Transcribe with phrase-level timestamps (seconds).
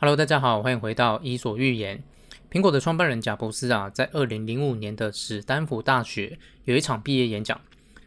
[0.00, 2.00] Hello，大家好，欢迎回到伊索寓言。
[2.52, 7.60] 苹果的创办人贾博斯啊，在二零零五年的史丹福大学有一场毕业演讲。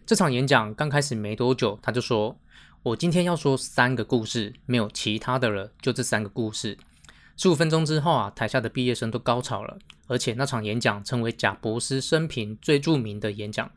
[0.05, 2.39] 这场演讲刚开始没多久，他就说
[2.81, 6.77] ：“我今天要说三个故事，没有其他的了，就这三个故事。”
[7.35, 9.77] 十五分钟之后啊，台下的毕业生都高潮了，
[10.07, 13.69] 而且那场演讲成为贾博斯生平最著名的演讲。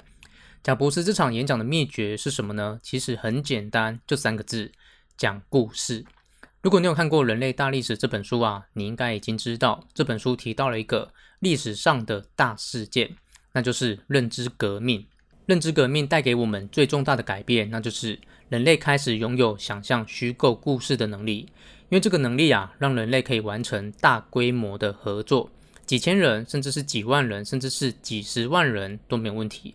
[0.62, 2.78] 贾博斯这场演讲的秘诀是什么呢？
[2.80, 4.70] 其实很简单，就三个字：
[5.16, 6.04] 讲故事。
[6.64, 13.14] 如果你有看过《人类大历史》这本书啊，你应该已经知道这本书提到了一个历史上的大事件，
[13.52, 15.06] 那就是认知革命。
[15.44, 21.40] 认知革命带给我们最重大的改变，那就是人类开始拥有想象虚构故事的能力。
[21.90, 25.50] 因为这个能力啊，让人类可以完成大规模的合作，
[25.84, 29.74] 几千人，甚至是几万人，甚至是几十万人都没有问题。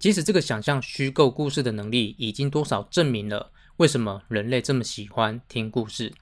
[0.00, 6.12] 即使这个想象虚构故事的能力已经多少证明了为什么人类这么喜欢听故事。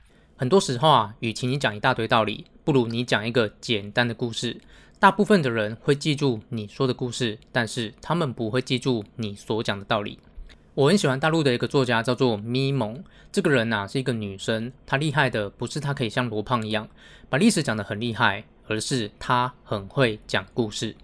[0.43, 4.61] 很多时候啊，与其你讲一大堆道理，不如你讲一个简单的故事。
[4.99, 10.19] 大部分的人会记住你说的故事，但是他们不会记住你所讲的道理。
[10.75, 13.05] 我很喜欢大陆的一个作家，叫做咪蒙。
[13.31, 16.89] 这个人呐、啊、是一个女生，她厉害的不是她可以像罗胖一样
[17.29, 20.97] 把历史讲得很厉害，而是她很会讲故事。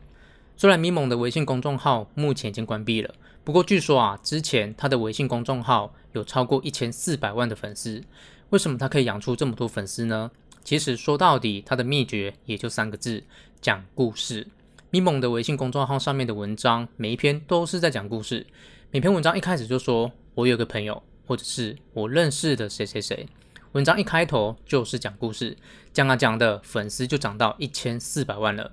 [0.57, 8.03] 虽然咪蒙的微信公众号目前已经关闭了，不过据说啊，之前她的微信公众号有超过一千四百万的粉丝。
[8.51, 10.31] 为什么他可以养出这么多粉丝呢？
[10.65, 13.23] 其实说到底，他的秘诀也就三个字：
[13.61, 14.47] 讲故事。
[14.91, 18.47] 咪蒙的微信公众号上面的文章，每一篇都是在讲故事。
[18.91, 23.29] 每篇文章一开始就说“我有个朋友”或者是“我认识的谁谁谁”。
[23.73, 25.55] 文章一开头就是讲故事，
[25.93, 28.73] 讲啊讲的粉丝就涨到一千四百万了。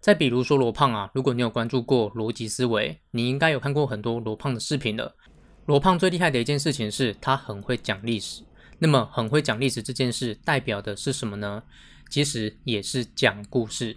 [0.00, 5.16] 再比如说罗胖啊，如果你有关注过逻辑思维，你应该有看过很多罗胖的视频了。
[5.66, 8.42] 罗胖最厉害的一件事情是他很会讲历史。
[8.80, 11.62] 那么很会讲历史这件事代表的是什么呢？
[12.08, 13.96] 其实也是讲故事。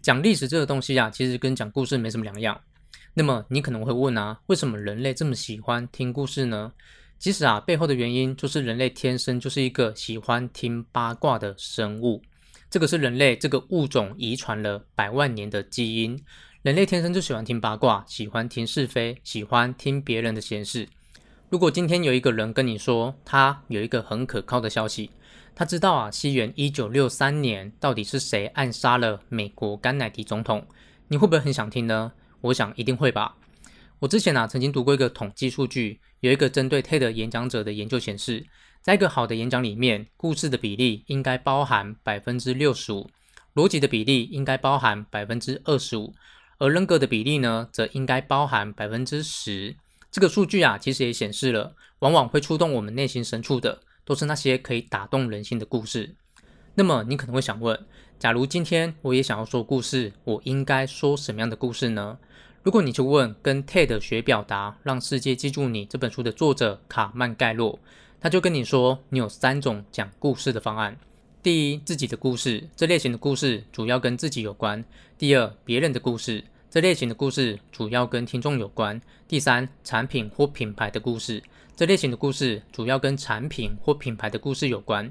[0.00, 2.58] 讲历史这个东西啊，其实跟讲故事没什么两样。
[3.12, 6.72] 那么你可能会问啊，为什么人类这么喜欢听故事呢？
[7.18, 12.22] 其实啊，背后的原因就是人类天生就是一个喜欢听八卦的生物。
[12.70, 16.18] 这个是人类这个物种遗传了百万年的基因。
[16.62, 20.88] 人类天生就喜欢听八卦，喜欢听是非，喜欢听别人的闲事。
[21.50, 25.10] 如果今天有一个人跟你说，他有一个很可靠的消息，
[25.52, 30.64] 他知道啊，西元一九六三年到底是谁暗杀了美国甘乃迪总统，
[31.08, 32.12] 你会不会很想听呢？
[32.42, 33.34] 我想一定会吧。
[33.98, 38.46] 我之前啊曾经读过一个统计数据，有一个针对 TED 演讲者的研究显示，
[38.80, 43.10] 在一个好的演讲里面，故事的比例应该包含百分之六十五，
[43.56, 46.14] 逻辑的比例应该包含百分之二十五，
[46.58, 49.74] 而人格的比例呢，则应该包含百分之十。
[50.10, 56.16] 这个数据啊，其实也显示了，往往会触动我们内心深处的，都是那些可以打动人心的故事。
[56.74, 57.78] 那么你可能会想问，
[58.18, 62.18] 假如今天我也想要说故事，我应该说什么样的故事呢？
[62.62, 67.78] 如果你去问跟 TED 学表达，让世界记住你这本书的作者卡曼盖洛，
[68.20, 70.98] 他就跟你说，你有三种讲故事的方案。
[71.42, 74.82] 第一，自己的故事，这类型的故事主要跟自己有关；
[75.16, 76.44] 第二，别人的故事。
[76.70, 79.00] 这类型的故事主要跟听众有关。
[79.26, 81.42] 第三，产品或品牌的故事，
[81.74, 85.10] 这类型的故事主要跟产品或品牌的故事有关。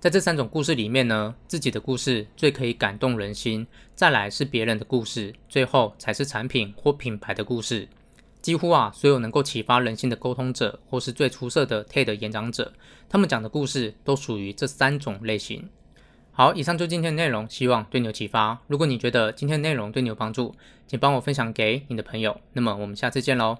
[0.00, 7.86] 在这三种故事里面呢，自己的故事最可以感动人心，再来是别人的故事，最后才是产品或品牌的故事。
[8.40, 12.72] 几乎啊，所有能够启发人心的沟通者，或是最出色的 TED 演讲者，
[13.06, 15.68] 他们讲的故事都属于这三种类型。
[16.38, 18.60] 好，以上就是今天的内容，希望对你有启发。
[18.66, 20.54] 如果你觉得今天的内容对你有帮助，
[20.86, 22.38] 请帮我分享给你的朋友。
[22.52, 23.56] 那么我们下次见喽。